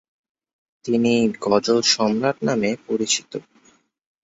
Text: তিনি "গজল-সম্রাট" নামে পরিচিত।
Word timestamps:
তিনি 0.85 1.13
"গজল-সম্রাট" 1.43 2.37
নামে 2.43 2.71
পরিচিত। 2.87 3.31